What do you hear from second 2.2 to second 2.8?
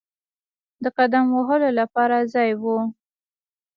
ځای وو.